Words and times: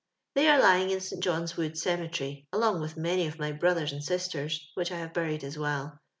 They 0.33 0.47
are 0.47 0.59
lying 0.59 0.89
in 0.89 0.99
St. 0.99 1.21
John's 1.23 1.55
Wood 1.55 1.77
cemetery 1.77 2.47
along 2.51 2.81
with 2.81 2.97
many 2.97 3.27
of 3.27 3.37
my 3.37 3.51
brothers 3.51 3.93
and 3.93 4.03
sisters, 4.03 4.71
which 4.73 4.91
I 4.91 4.97
have 4.97 5.13
buried 5.13 5.43
as 5.43 5.59
well. 5.59 5.99